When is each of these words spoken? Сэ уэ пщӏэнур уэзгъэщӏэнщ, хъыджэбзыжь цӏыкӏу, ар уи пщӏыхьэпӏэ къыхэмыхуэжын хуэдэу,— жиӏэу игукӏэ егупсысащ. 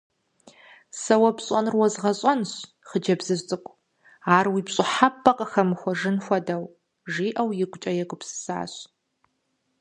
Сэ 1.01 1.15
уэ 1.21 1.31
пщӏэнур 1.35 1.75
уэзгъэщӏэнщ, 1.77 2.51
хъыджэбзыжь 2.89 3.43
цӏыкӏу, 3.47 3.77
ар 4.35 4.45
уи 4.53 4.61
пщӏыхьэпӏэ 4.67 5.31
къыхэмыхуэжын 5.37 6.17
хуэдэу,— 6.25 6.73
жиӏэу 7.13 7.49
игукӏэ 7.63 7.91
егупсысащ. 8.03 8.73